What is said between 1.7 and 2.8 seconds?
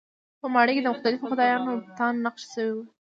بتان نقش شوي